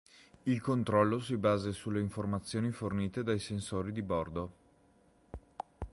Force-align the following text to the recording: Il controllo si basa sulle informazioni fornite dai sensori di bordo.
Il 0.45 0.59
controllo 0.61 1.19
si 1.19 1.37
basa 1.37 1.71
sulle 1.71 1.99
informazioni 1.99 2.71
fornite 2.71 3.21
dai 3.21 3.37
sensori 3.37 3.91
di 3.91 4.01
bordo. 4.01 4.51